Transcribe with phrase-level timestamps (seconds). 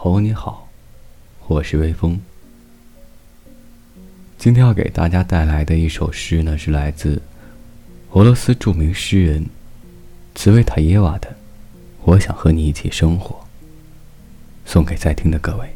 [0.00, 0.68] 朋友你好，
[1.48, 2.20] 我是微风。
[4.38, 7.20] 今天要给大家带来的一首诗呢，是来自
[8.12, 9.44] 俄罗斯著名诗人
[10.36, 11.28] 茨维塔耶娃的
[12.04, 13.34] 《我想和你一起生活》，
[14.64, 15.68] 送给在听的各位。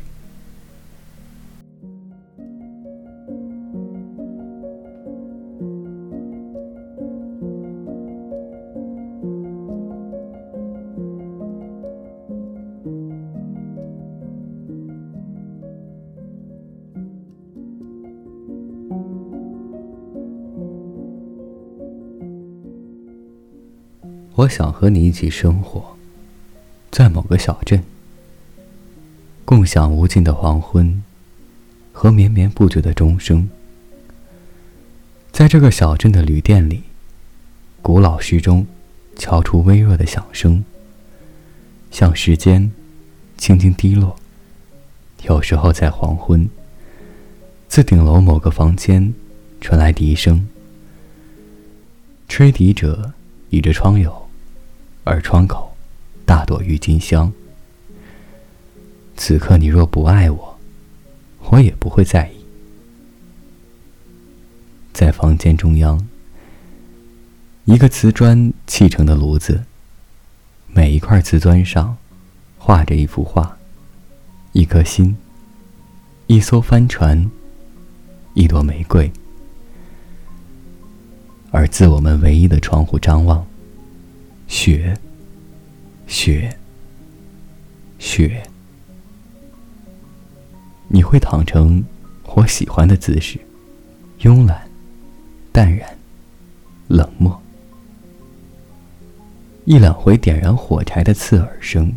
[24.34, 25.94] 我想和你一起生活，
[26.90, 27.84] 在某个小镇，
[29.44, 31.02] 共享无尽的黄昏
[31.92, 33.50] 和绵绵不绝的钟声。
[35.30, 36.84] 在这个小镇的旅店里，
[37.82, 38.66] 古老时钟
[39.16, 40.64] 敲出微弱的响声，
[41.90, 42.72] 像时间
[43.36, 44.16] 轻轻滴落。
[45.24, 46.48] 有时候在黄昏，
[47.68, 49.12] 自顶楼某个房间
[49.60, 50.48] 传来笛声，
[52.28, 53.12] 吹笛者
[53.50, 54.21] 倚着窗牖。
[55.04, 55.74] 而窗口，
[56.24, 57.32] 大朵郁金香。
[59.16, 60.58] 此刻你若不爱我，
[61.50, 62.44] 我也不会在意。
[64.92, 66.06] 在房间中央，
[67.64, 69.64] 一个瓷砖砌成的炉子，
[70.68, 71.96] 每一块瓷砖上
[72.58, 73.56] 画着一幅画，
[74.52, 75.16] 一颗心，
[76.28, 77.28] 一艘帆船，
[78.34, 79.10] 一朵玫瑰。
[81.50, 83.44] 而自我们唯一的窗户张望。
[84.52, 84.94] 雪，
[86.06, 86.54] 雪，
[87.98, 88.42] 雪。
[90.88, 91.82] 你会躺成
[92.34, 93.40] 我喜欢的姿势，
[94.20, 94.70] 慵懒、
[95.52, 95.88] 淡然、
[96.86, 97.40] 冷漠。
[99.64, 101.90] 一两回点燃火柴的刺耳声，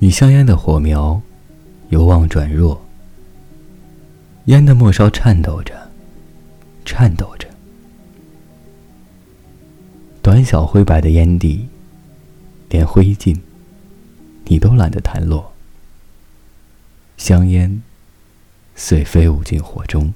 [0.00, 1.22] 你香烟的火苗
[1.90, 2.84] 由旺转弱，
[4.46, 5.88] 烟的末梢颤抖着，
[6.84, 7.48] 颤抖着。
[10.22, 11.66] 短小灰白的烟蒂，
[12.70, 13.36] 连灰烬，
[14.44, 15.52] 你都懒得弹落。
[17.16, 17.82] 香烟，
[18.76, 20.14] 遂飞舞进火中。